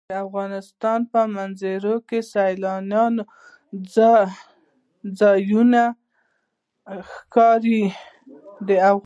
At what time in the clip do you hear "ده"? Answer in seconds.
8.67-8.89